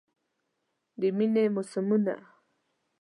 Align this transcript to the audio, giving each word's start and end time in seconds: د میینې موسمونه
د 0.99 1.03
میینې 1.17 1.45
موسمونه 1.55 2.15